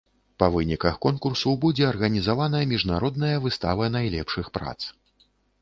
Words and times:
Па 0.43 0.47
выніках 0.53 0.95
конкурсу 1.05 1.53
будзе 1.67 1.83
арганізавана 1.91 2.63
міжнародная 2.73 3.35
выстава 3.47 3.91
найлепшых 4.01 4.45
прац. 4.57 4.79